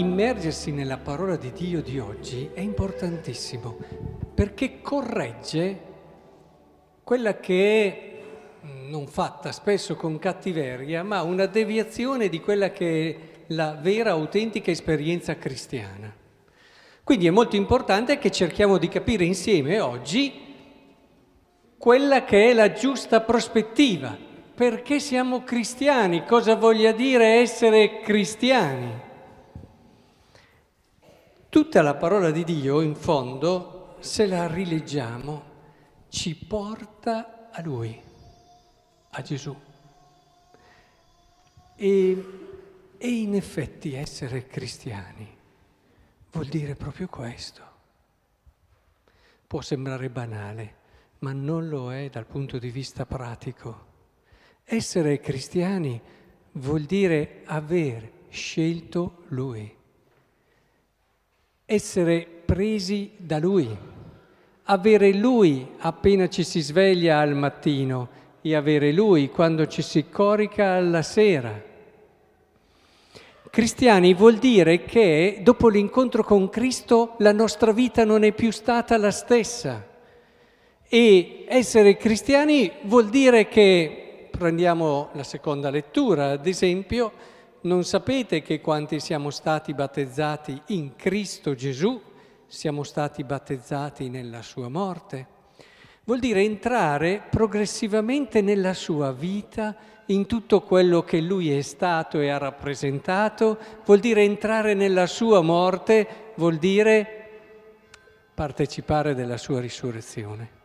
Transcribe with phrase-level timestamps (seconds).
[0.00, 3.76] immergersi nella parola di Dio di oggi è importantissimo
[4.34, 5.88] perché corregge
[7.04, 8.10] quella che è
[8.88, 13.16] non fatta spesso con cattiveria, ma una deviazione di quella che è
[13.48, 16.12] la vera, autentica esperienza cristiana.
[17.02, 20.48] Quindi è molto importante che cerchiamo di capire insieme oggi
[21.76, 24.16] quella che è la giusta prospettiva.
[24.54, 26.24] Perché siamo cristiani?
[26.24, 29.08] Cosa voglia dire essere cristiani?
[31.60, 35.42] Tutta la parola di Dio, in fondo, se la rileggiamo,
[36.08, 38.00] ci porta a Lui,
[39.10, 39.54] a Gesù.
[41.76, 42.24] E,
[42.96, 45.28] e in effetti essere cristiani
[46.32, 47.62] vuol dire proprio questo.
[49.46, 50.74] Può sembrare banale,
[51.18, 53.86] ma non lo è dal punto di vista pratico.
[54.64, 56.00] Essere cristiani
[56.52, 59.76] vuol dire aver scelto Lui
[61.72, 63.68] essere presi da Lui,
[64.64, 68.08] avere Lui appena ci si sveglia al mattino
[68.40, 71.62] e avere Lui quando ci si corica alla sera.
[73.48, 78.96] Cristiani vuol dire che dopo l'incontro con Cristo la nostra vita non è più stata
[78.96, 79.86] la stessa.
[80.88, 87.12] E essere cristiani vuol dire che, prendiamo la seconda lettura ad esempio,
[87.62, 92.00] non sapete che quanti siamo stati battezzati in Cristo Gesù,
[92.46, 95.38] siamo stati battezzati nella sua morte?
[96.04, 102.30] Vuol dire entrare progressivamente nella sua vita, in tutto quello che lui è stato e
[102.30, 107.16] ha rappresentato, vuol dire entrare nella sua morte, vuol dire
[108.34, 110.58] partecipare della sua risurrezione.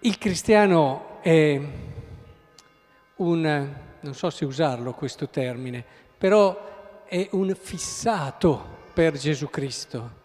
[0.00, 1.60] Il cristiano è
[3.16, 5.84] un non so se usarlo questo termine,
[6.16, 10.18] però è un fissato per Gesù Cristo.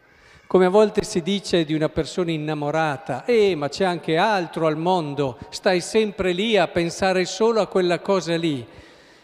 [0.48, 4.78] Come a volte si dice di una persona innamorata, eh, ma c'è anche altro al
[4.78, 8.66] mondo, stai sempre lì a pensare solo a quella cosa lì.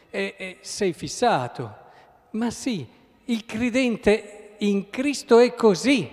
[0.10, 1.76] E, e sei fissato.
[2.32, 2.86] Ma sì,
[3.26, 6.10] il credente in Cristo è così.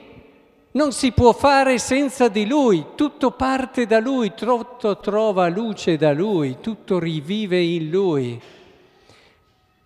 [0.79, 6.13] Non si può fare senza di Lui, tutto parte da Lui, tutto trova luce da
[6.13, 8.41] Lui, tutto rivive in Lui.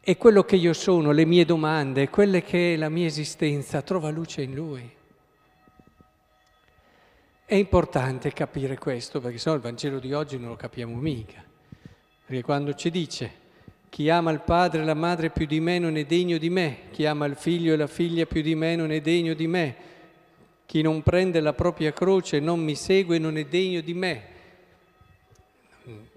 [0.02, 4.10] E quello che io sono, le mie domande, quelle che è la mia esistenza, trova
[4.10, 4.90] luce in Lui.
[7.46, 11.42] È importante capire questo, perché se no il Vangelo di oggi non lo capiamo mica.
[12.26, 13.32] Perché quando ci dice
[13.88, 16.80] chi ama il padre e la madre più di me non è degno di me,
[16.90, 19.76] chi ama il figlio e la figlia più di me non è degno di me,
[20.66, 24.24] chi non prende la propria croce e non mi segue non è degno di me,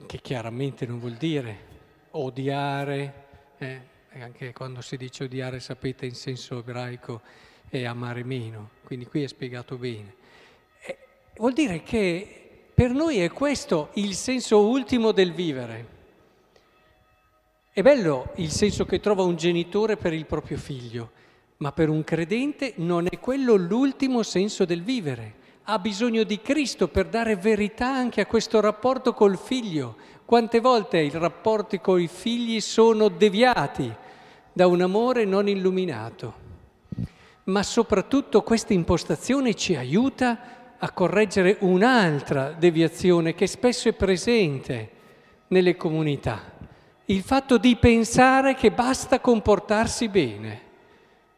[0.06, 1.74] che chiaramente non vuol dire
[2.12, 3.14] odiare,
[3.58, 3.82] eh?
[4.20, 7.22] anche quando si dice odiare sapete in senso ebraico
[7.70, 10.16] è amare meno, quindi qui è spiegato bene.
[10.86, 10.98] Eh,
[11.38, 15.94] vuol dire che per noi è questo il senso ultimo del vivere.
[17.72, 21.12] È bello il senso che trova un genitore per il proprio figlio,
[21.58, 25.44] ma per un credente non è quello l'ultimo senso del vivere.
[25.64, 29.96] Ha bisogno di Cristo per dare verità anche a questo rapporto col figlio.
[30.26, 33.94] Quante volte i rapporti con i figli sono deviati
[34.52, 36.44] da un amore non illuminato.
[37.46, 44.90] Ma soprattutto questa impostazione ci aiuta a correggere un'altra deviazione che spesso è presente
[45.48, 46.54] nelle comunità.
[47.06, 50.65] Il fatto di pensare che basta comportarsi bene.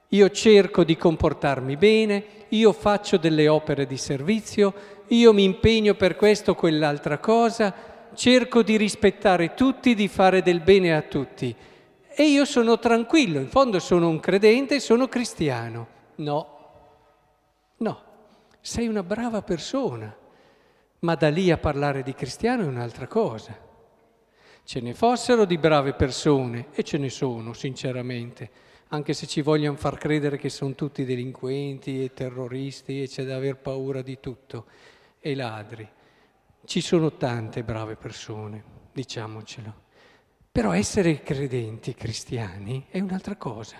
[0.09, 4.73] Io cerco di comportarmi bene, io faccio delle opere di servizio,
[5.07, 7.73] io mi impegno per questo o quell'altra cosa,
[8.13, 11.53] cerco di rispettare tutti, di fare del bene a tutti.
[12.07, 15.87] E io sono tranquillo, in fondo sono un credente, sono cristiano.
[16.16, 16.58] No,
[17.78, 18.02] no,
[18.61, 20.16] sei una brava persona,
[20.99, 23.66] ma da lì a parlare di cristiano è un'altra cosa.
[24.67, 28.49] Ce ne fossero di brave persone, e ce ne sono, sinceramente
[28.90, 33.37] anche se ci vogliono far credere che sono tutti delinquenti e terroristi e c'è da
[33.37, 34.66] aver paura di tutto,
[35.22, 35.87] e ladri.
[36.66, 38.61] Ci sono tante brave persone,
[38.91, 39.73] diciamocelo.
[40.52, 43.78] Però essere credenti cristiani è un'altra cosa.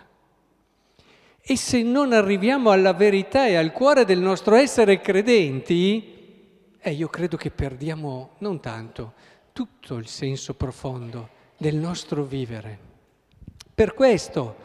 [1.42, 6.16] E se non arriviamo alla verità e al cuore del nostro essere credenti,
[6.80, 12.77] eh, io credo che perdiamo non tanto, tutto il senso profondo del nostro vivere.
[13.74, 14.56] Per questo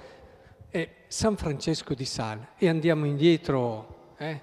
[0.69, 4.39] è San Francesco di Sales e andiamo indietro, eh?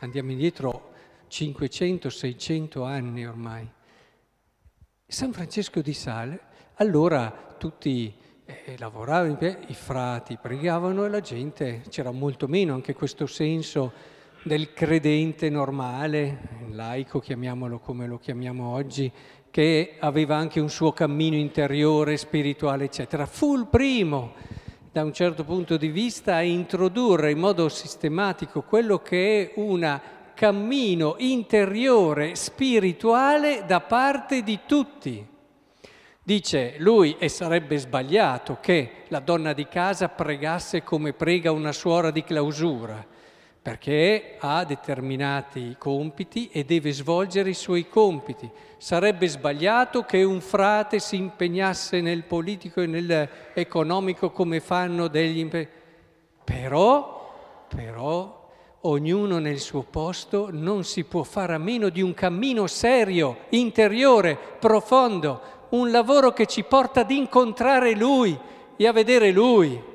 [0.00, 0.92] andiamo indietro
[1.28, 3.70] 500-600 anni ormai.
[5.06, 6.40] San Francesco di Sales,
[6.76, 8.10] allora tutti
[8.46, 9.36] e lavoravano,
[9.66, 13.92] i frati pregavano e la gente, c'era molto meno anche questo senso
[14.44, 19.10] del credente normale, laico chiamiamolo come lo chiamiamo oggi,
[19.50, 23.24] che aveva anche un suo cammino interiore, spirituale, eccetera.
[23.24, 24.34] Fu il primo,
[24.92, 30.00] da un certo punto di vista, a introdurre in modo sistematico quello che è un
[30.34, 35.26] cammino interiore, spirituale da parte di tutti.
[36.22, 42.10] Dice lui, e sarebbe sbagliato che la donna di casa pregasse come prega una suora
[42.10, 43.12] di clausura,
[43.64, 48.46] perché ha determinati compiti e deve svolgere i suoi compiti.
[48.76, 55.66] Sarebbe sbagliato che un frate si impegnasse nel politico e nell'economico come fanno degli impegni.
[56.44, 58.50] Però, però,
[58.82, 64.38] ognuno nel suo posto non si può fare a meno di un cammino serio, interiore,
[64.58, 65.40] profondo,
[65.70, 68.38] un lavoro che ci porta ad incontrare Lui
[68.76, 69.92] e a vedere Lui.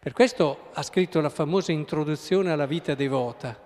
[0.00, 3.58] Per questo ha scritto la famosa introduzione alla vita devota,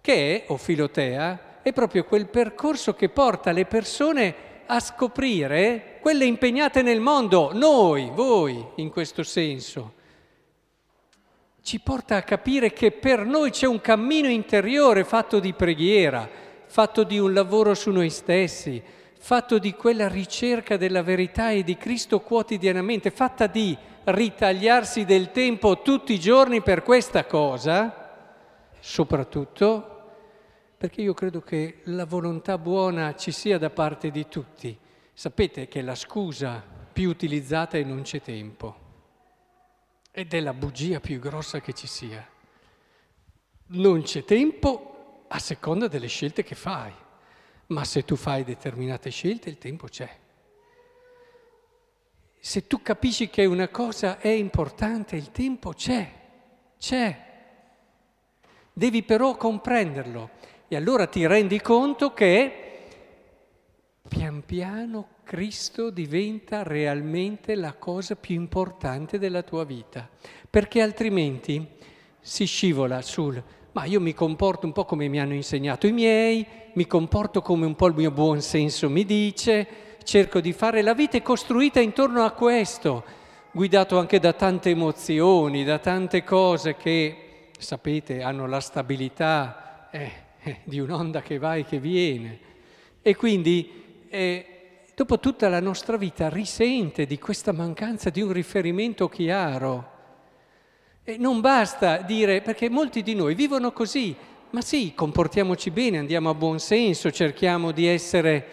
[0.00, 4.34] che è, o Filotea, è proprio quel percorso che porta le persone
[4.66, 9.94] a scoprire quelle impegnate nel mondo, noi, voi, in questo senso.
[11.62, 16.28] Ci porta a capire che per noi c'è un cammino interiore fatto di preghiera,
[16.66, 18.82] fatto di un lavoro su noi stessi,
[19.18, 25.82] fatto di quella ricerca della verità e di Cristo quotidianamente, fatta di ritagliarsi del tempo
[25.82, 29.96] tutti i giorni per questa cosa, soprattutto
[30.78, 34.78] perché io credo che la volontà buona ci sia da parte di tutti.
[35.12, 36.62] Sapete che la scusa
[36.92, 38.86] più utilizzata è non c'è tempo
[40.12, 42.24] ed è la bugia più grossa che ci sia.
[43.70, 46.92] Non c'è tempo a seconda delle scelte che fai
[47.68, 50.08] ma se tu fai determinate scelte il tempo c'è.
[52.40, 56.12] Se tu capisci che una cosa è importante, il tempo c'è,
[56.78, 57.26] c'è.
[58.72, 60.30] Devi però comprenderlo
[60.68, 62.64] e allora ti rendi conto che
[64.08, 70.08] pian piano Cristo diventa realmente la cosa più importante della tua vita,
[70.48, 71.66] perché altrimenti
[72.20, 73.42] si scivola sul
[73.78, 77.64] ma io mi comporto un po' come mi hanno insegnato i miei, mi comporto come
[77.64, 79.68] un po' il mio buon senso mi dice,
[80.02, 83.04] cerco di fare la vita è costruita intorno a questo,
[83.52, 90.10] guidato anche da tante emozioni, da tante cose che, sapete, hanno la stabilità eh,
[90.42, 92.38] eh, di un'onda che va e che viene.
[93.00, 94.46] E quindi eh,
[94.92, 99.97] dopo tutta la nostra vita risente di questa mancanza di un riferimento chiaro
[101.08, 104.14] e non basta dire, perché molti di noi vivono così,
[104.50, 108.46] ma sì, comportiamoci bene, andiamo a buon senso, cerchiamo di essere...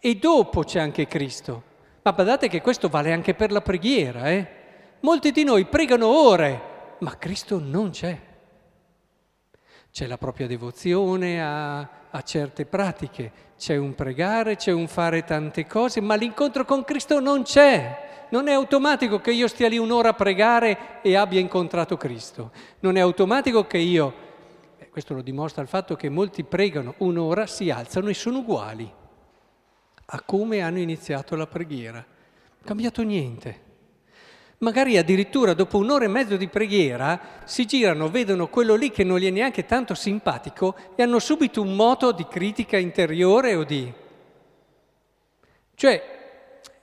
[0.00, 1.62] E dopo c'è anche Cristo.
[2.02, 4.46] Ma badate che questo vale anche per la preghiera, eh?
[5.02, 6.60] Molti di noi pregano ore,
[6.98, 8.18] ma Cristo non c'è.
[9.92, 11.80] C'è la propria devozione a,
[12.10, 17.20] a certe pratiche, c'è un pregare, c'è un fare tante cose, ma l'incontro con Cristo
[17.20, 18.26] non c'è.
[18.30, 22.52] Non è automatico che io stia lì un'ora a pregare e abbia incontrato Cristo.
[22.80, 24.14] Non è automatico che io,
[24.90, 28.90] questo lo dimostra il fatto che molti pregano un'ora, si alzano e sono uguali
[30.14, 32.02] a come hanno iniziato la preghiera.
[32.64, 33.71] Cambiato niente.
[34.62, 39.18] Magari addirittura dopo un'ora e mezzo di preghiera si girano, vedono quello lì che non
[39.18, 43.92] gli è neanche tanto simpatico e hanno subito un moto di critica interiore o di...
[45.74, 46.20] Cioè,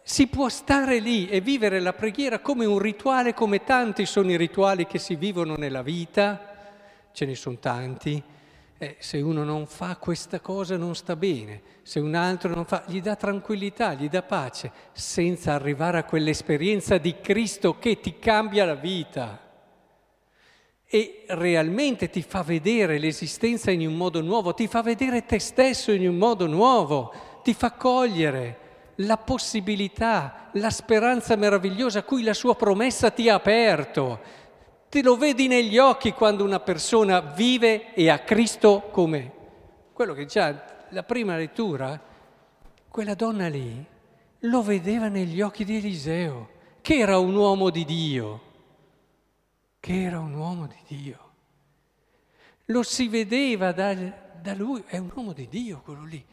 [0.04, 4.38] si può stare lì e vivere la preghiera come un rituale, come tanti sono i
[4.38, 6.58] rituali che si vivono nella vita,
[7.14, 8.22] ce ne sono tanti.
[8.82, 12.86] Eh, se uno non fa questa cosa non sta bene, se un altro non fa,
[12.88, 18.64] gli dà tranquillità, gli dà pace, senza arrivare a quell'esperienza di Cristo che ti cambia
[18.64, 19.38] la vita
[20.86, 25.92] e realmente ti fa vedere l'esistenza in un modo nuovo, ti fa vedere te stesso
[25.92, 32.34] in un modo nuovo, ti fa cogliere la possibilità, la speranza meravigliosa a cui la
[32.34, 34.48] sua promessa ti ha aperto.
[34.90, 39.34] Te lo vedi negli occhi quando una persona vive e ha Cristo come
[39.94, 42.02] quello che già la prima lettura,
[42.88, 43.86] quella donna lì
[44.40, 46.50] lo vedeva negli occhi di Eliseo,
[46.82, 48.42] che era un uomo di Dio,
[49.80, 51.32] che era un uomo di Dio.
[52.66, 56.26] Lo si vedeva da, da lui, è un uomo di Dio quello lì.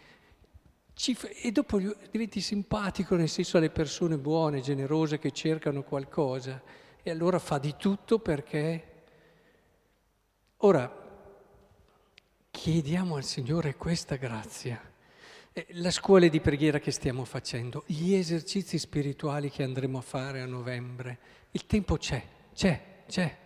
[1.43, 1.79] E dopo
[2.11, 7.77] diventi simpatico nel senso alle persone buone, generose che cercano qualcosa e allora fa di
[7.79, 8.95] tutto perché...
[10.57, 10.93] Ora,
[12.51, 14.81] chiediamo al Signore questa grazia.
[15.69, 20.47] La scuola di preghiera che stiamo facendo, gli esercizi spirituali che andremo a fare a
[20.47, 21.19] novembre,
[21.53, 22.21] il tempo c'è,
[22.53, 23.37] c'è, c'è.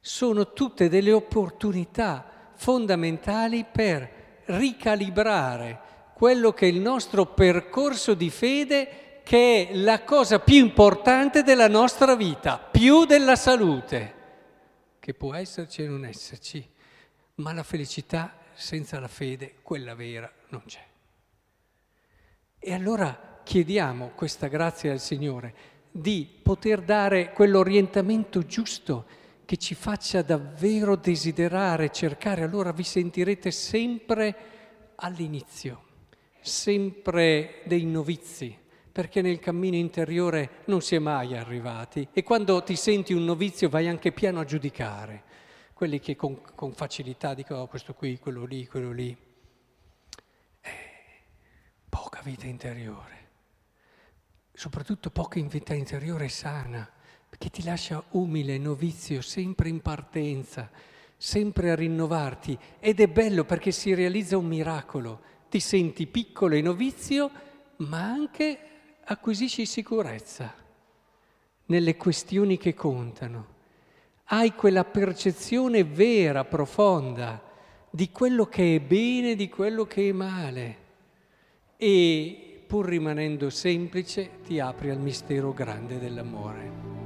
[0.00, 5.80] Sono tutte delle opportunità fondamentali per ricalibrare
[6.14, 11.66] quello che è il nostro percorso di fede, che è la cosa più importante della
[11.66, 14.14] nostra vita, più della salute,
[15.00, 16.64] che può esserci e non esserci,
[17.36, 20.84] ma la felicità senza la fede, quella vera, non c'è.
[22.58, 25.54] E allora chiediamo questa grazia al Signore
[25.90, 29.06] di poter dare quell'orientamento giusto
[29.44, 34.36] che ci faccia davvero desiderare, cercare, allora vi sentirete sempre
[34.96, 35.82] all'inizio,
[36.40, 38.56] sempre dei novizi,
[38.94, 43.68] perché nel cammino interiore non si è mai arrivati e quando ti senti un novizio
[43.68, 45.24] vai anche piano a giudicare,
[45.72, 49.10] quelli che con, con facilità dicono oh, questo qui, quello lì, quello lì.
[50.60, 50.70] Eh,
[51.88, 53.30] poca vita interiore,
[54.52, 56.88] soprattutto poca vita interiore sana
[57.36, 60.70] che ti lascia umile, novizio, sempre in partenza,
[61.16, 62.56] sempre a rinnovarti.
[62.78, 65.20] Ed è bello perché si realizza un miracolo.
[65.50, 67.28] Ti senti piccolo e novizio,
[67.78, 68.68] ma anche
[69.06, 70.52] acquisisci sicurezza
[71.66, 73.52] nelle questioni che contano.
[74.24, 77.42] Hai quella percezione vera, profonda,
[77.90, 80.76] di quello che è bene, e di quello che è male.
[81.76, 87.03] E pur rimanendo semplice, ti apri al mistero grande dell'amore.